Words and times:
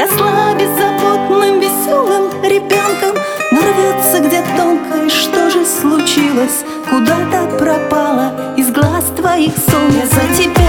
Росла 0.00 0.54
беззаботным, 0.54 1.60
веселым 1.60 2.30
ребенком 2.42 3.22
Но 3.52 3.60
рвется 3.60 4.20
где 4.20 4.42
тонко, 4.56 5.04
и 5.04 5.10
что 5.10 5.50
же 5.50 5.66
случилось? 5.66 6.64
Куда-то 6.88 7.58
пропала 7.58 8.54
из 8.56 8.70
глаз 8.70 9.04
твоих 9.14 9.52
солнце 9.58 10.06
за 10.06 10.42
тебя 10.42 10.59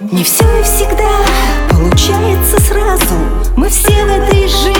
Не 0.00 0.24
все 0.24 0.44
и 0.44 0.62
всегда 0.62 1.10
получается 1.68 2.58
сразу. 2.58 3.14
Мы 3.54 3.68
все 3.68 4.02
в 4.02 4.08
этой 4.08 4.48
жизни. 4.48 4.79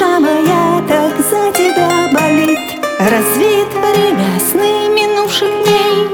душа 0.00 0.18
моя 0.20 0.82
так 0.88 1.12
за 1.18 1.52
тебя 1.52 2.08
болит. 2.12 2.58
Развит 2.98 3.68
время 3.72 4.40
сны 4.50 4.88
минувших 4.94 5.48
дней 5.64 6.08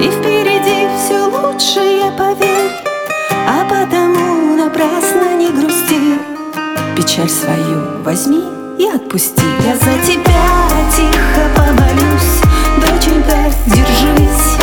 И 0.00 0.10
впереди 0.10 0.86
все 0.96 1.24
лучшее, 1.24 2.10
поверь 2.16 2.70
А 3.46 3.64
потому 3.64 4.56
напрасно 4.56 5.36
не 5.36 5.50
грусти. 5.50 6.18
Печаль 6.96 7.30
свою 7.30 8.02
возьми 8.02 8.44
и 8.78 8.86
отпусти. 8.86 9.42
Я 9.66 9.74
за 9.76 10.06
тебя 10.06 10.44
тихо 10.94 11.48
помолюсь 11.56 12.42
Доченька, 12.80 13.52
держись. 13.66 14.57